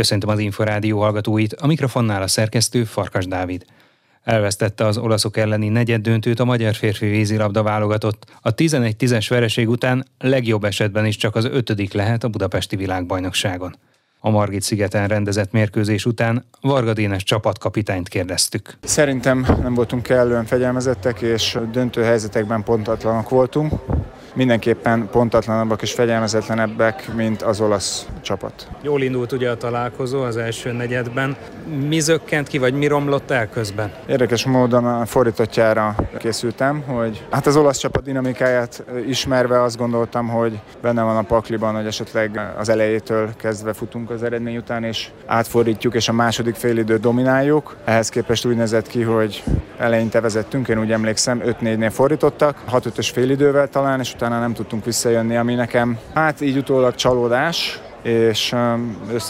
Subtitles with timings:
[0.00, 3.64] Köszöntöm az Inforádió hallgatóit, a mikrofonnál a szerkesztő Farkas Dávid.
[4.22, 8.24] Elvesztette az olaszok elleni negyed döntőt a magyar férfi vízilabda válogatott.
[8.40, 13.76] A 11-10-es vereség után legjobb esetben is csak az ötödik lehet a budapesti világbajnokságon.
[14.20, 18.78] A Margit szigeten rendezett mérkőzés után Varga Dénes csapatkapitányt kérdeztük.
[18.82, 23.72] Szerintem nem voltunk kellően fegyelmezettek, és döntő helyzetekben pontatlanok voltunk
[24.34, 28.68] mindenképpen pontatlanabbak és fegyelmezetlenebbek, mint az olasz csapat.
[28.82, 31.36] Jól indult ugye a találkozó az első negyedben.
[31.88, 33.92] Mi zökkent ki, vagy mi romlott el közben?
[34.06, 40.60] Érdekes módon a fordítottjára készültem, hogy hát az olasz csapat dinamikáját ismerve azt gondoltam, hogy
[40.82, 45.94] benne van a pakliban, hogy esetleg az elejétől kezdve futunk az eredmény után, és átfordítjuk,
[45.94, 47.76] és a második félidő domináljuk.
[47.84, 49.42] Ehhez képest úgy nézett ki, hogy
[49.78, 55.36] eleinte vezettünk, én úgy emlékszem, 5-4-nél fordítottak, 6-5-ös félidővel talán, és utána nem tudtunk visszajönni,
[55.36, 58.54] ami nekem hát így utólag csalódás, és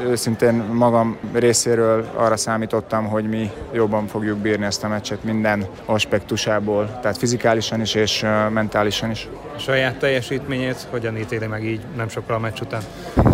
[0.00, 6.98] őszintén magam részéről arra számítottam, hogy mi jobban fogjuk bírni ezt a meccset minden aspektusából,
[7.02, 9.28] tehát fizikálisan is és mentálisan is.
[9.56, 12.82] A saját teljesítményét hogyan ítéli meg így nem sokkal a meccs után?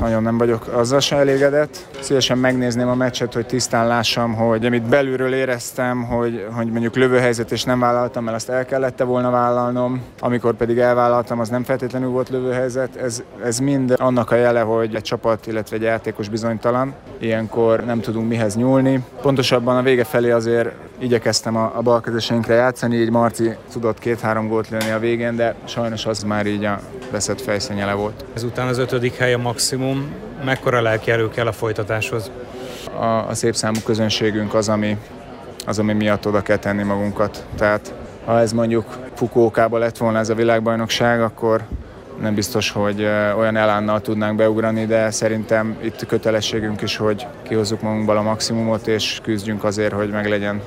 [0.01, 1.89] Nagyon nem vagyok azzal se elégedett.
[2.01, 7.53] Szívesen megnézném a meccset, hogy tisztán lássam, hogy amit belülről éreztem, hogy, hogy mondjuk lövőhelyzet
[7.53, 12.09] és nem vállaltam, mert azt el kellett volna vállalnom, amikor pedig elvállaltam, az nem feltétlenül
[12.09, 12.97] volt lövőhelyzet.
[12.97, 16.95] Ez, ez mind annak a jele, hogy egy csapat, illetve egy játékos bizonytalan.
[17.19, 19.05] Ilyenkor nem tudunk mihez nyúlni.
[19.23, 24.69] Pontosabban a vége felé azért igyekeztem a, a balkezeseinkre játszani, így Marci tudott két-három gólt
[24.69, 28.25] lőni a végén, de sajnos az már így a veszett fejszennyele volt.
[28.35, 30.15] Ezután az ötödik hely a maximum.
[30.45, 32.31] Mekkora lelki erő kell a folytatáshoz?
[32.99, 34.97] A, a szép számú közönségünk az, ami,
[35.67, 37.45] az, ami miatt oda kell tenni magunkat.
[37.57, 41.63] Tehát ha ez mondjuk Fukókába lett volna ez a világbajnokság, akkor
[42.21, 43.03] nem biztos, hogy
[43.37, 49.21] olyan elánnal tudnánk beugrani, de szerintem itt kötelességünk is, hogy kihozzuk magunkból a maximumot, és
[49.23, 50.63] küzdjünk azért, hogy meglegyen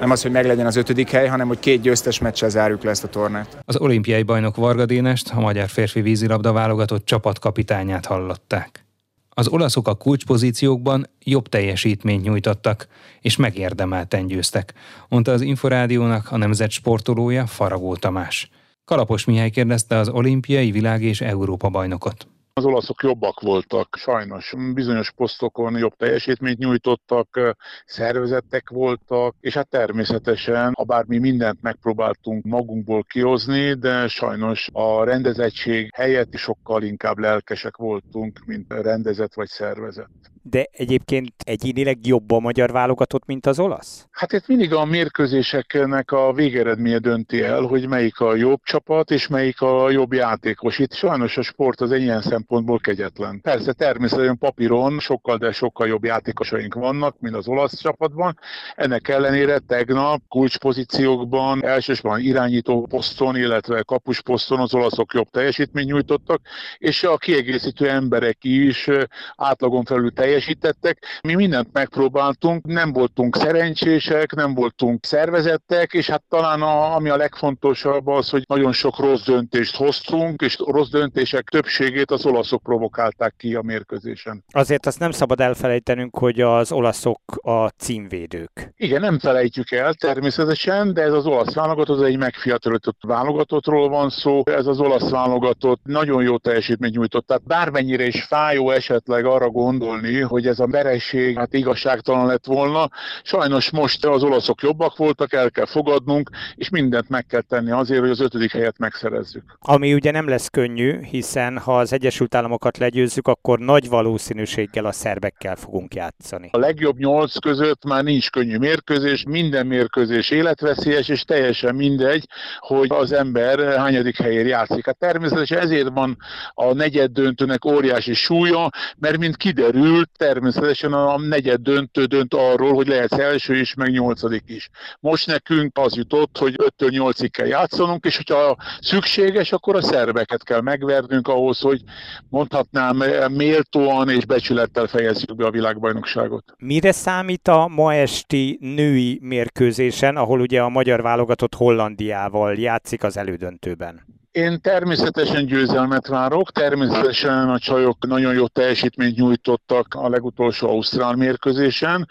[0.00, 3.04] nem az, hogy meglegyen az ötödik hely, hanem hogy két győztes meccsel zárjuk le ezt
[3.04, 3.58] a tornát.
[3.64, 8.84] Az olimpiai bajnok Varga Dénest, a magyar férfi vízilabda válogatott csapatkapitányát hallották.
[9.30, 12.86] Az olaszok a kulcspozíciókban jobb teljesítményt nyújtottak,
[13.20, 14.72] és megérdemelten győztek,
[15.08, 18.50] mondta az Inforádiónak a nemzet sportolója Faragó Tamás.
[18.84, 22.26] Kalapos Mihály kérdezte az olimpiai, világ és Európa bajnokot.
[22.54, 24.54] Az olaszok jobbak voltak, sajnos.
[24.74, 27.56] Bizonyos posztokon jobb teljesítményt nyújtottak,
[27.86, 35.90] szervezettek voltak, és hát természetesen, ha bármi mindent megpróbáltunk magunkból kihozni, de sajnos a rendezettség
[35.94, 42.72] helyett sokkal inkább lelkesek voltunk, mint rendezett vagy szervezett de egyébként egyénileg jobb a magyar
[42.72, 44.06] válogatott, mint az olasz?
[44.10, 49.28] Hát itt mindig a mérkőzéseknek a végeredménye dönti el, hogy melyik a jobb csapat, és
[49.28, 50.78] melyik a jobb játékos.
[50.78, 53.40] Itt sajnos a sport az ilyen szempontból kegyetlen.
[53.40, 58.38] Persze természetesen papíron sokkal, de sokkal jobb játékosaink vannak, mint az olasz csapatban.
[58.76, 66.40] Ennek ellenére tegnap kulcspozíciókban, elsősorban irányító poszton, illetve kapus poszton az olaszok jobb teljesítményt nyújtottak,
[66.78, 68.88] és a kiegészítő emberek is
[69.36, 70.98] átlagon felül teljesítményt teljesítettek.
[71.22, 77.16] Mi mindent megpróbáltunk, nem voltunk szerencsések, nem voltunk szervezettek, és hát talán a, ami a
[77.16, 83.34] legfontosabb az, hogy nagyon sok rossz döntést hoztunk, és rossz döntések többségét az olaszok provokálták
[83.36, 84.44] ki a mérkőzésen.
[84.52, 88.72] Azért azt nem szabad elfelejtenünk, hogy az olaszok a címvédők.
[88.76, 94.42] Igen, nem felejtjük el természetesen, de ez az olasz válogatott, egy megfiatalított válogatottról van szó.
[94.44, 97.26] Ez az olasz válogatott nagyon jó teljesítményt nyújtott.
[97.26, 102.88] Tehát bármennyire is fájó esetleg arra gondolni, hogy ez a vereség hát igazságtalan lett volna.
[103.22, 108.00] Sajnos most az olaszok jobbak voltak, el kell fogadnunk, és mindent meg kell tenni azért,
[108.00, 109.42] hogy az ötödik helyet megszerezzük.
[109.60, 114.92] Ami ugye nem lesz könnyű, hiszen ha az Egyesült Államokat legyőzzük, akkor nagy valószínűséggel a
[114.92, 116.48] szerbekkel fogunk játszani.
[116.52, 122.26] A legjobb nyolc között már nincs könnyű mérkőzés, minden mérkőzés életveszélyes, és teljesen mindegy,
[122.58, 124.86] hogy az ember hányadik helyén játszik.
[124.86, 126.16] Hát természetesen ezért van
[126.54, 132.86] a negyed döntőnek óriási súlya, mert mint kiderült, természetesen a negyed döntő dönt arról, hogy
[132.86, 134.68] lehetsz első is, meg nyolcadik is.
[135.00, 140.44] Most nekünk az jutott, hogy 5-től 8-ig kell játszanunk, és hogyha szükséges, akkor a szerbeket
[140.44, 141.80] kell megvernünk ahhoz, hogy
[142.28, 142.96] mondhatnám
[143.32, 146.44] méltóan és becsülettel fejezzük be a világbajnokságot.
[146.58, 153.16] Mire számít a ma esti női mérkőzésen, ahol ugye a magyar válogatott Hollandiával játszik az
[153.16, 154.20] elődöntőben?
[154.32, 162.08] Én természetesen győzelmet várok, természetesen a csajok nagyon jó teljesítményt nyújtottak a legutolsó Ausztrál mérkőzésen.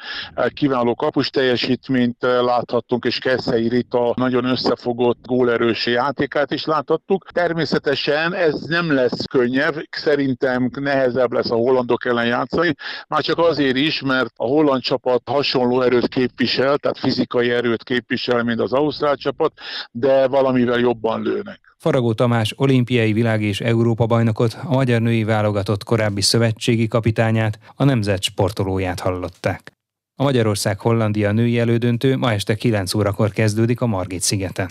[0.53, 7.25] Kiváló kapus teljesítményt láthattunk, és Keszei Rita nagyon összefogott gólerős játékát is láthattuk.
[7.31, 12.75] Természetesen ez nem lesz könnyebb, szerintem nehezebb lesz a hollandok ellen játszani,
[13.07, 18.44] már csak azért is, mert a holland csapat hasonló erőt képvisel, tehát fizikai erőt képvisel,
[18.44, 19.53] mint az ausztrál csapat,
[19.91, 21.70] de valamivel jobban lőnek.
[21.81, 27.83] Faragó Tamás olimpiai világ és Európa bajnokot, a magyar női válogatott korábbi szövetségi kapitányát, a
[27.83, 29.71] nemzet sportolóját hallották.
[30.15, 34.69] A Magyarország-Hollandia női elődöntő ma este 9 órakor kezdődik a Margit szigeten.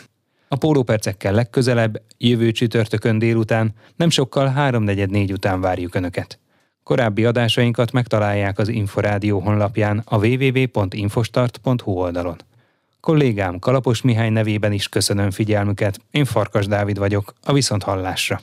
[0.48, 6.38] A pólópercekkel legközelebb, jövő csütörtökön délután, nem sokkal 3.44 után várjuk Önöket.
[6.82, 12.36] Korábbi adásainkat megtalálják az Inforádió honlapján a www.infostart.hu oldalon.
[13.00, 18.40] Kollégám Kalapos Mihály nevében is köszönöm figyelmüket, én Farkas Dávid vagyok, a Viszonthallásra.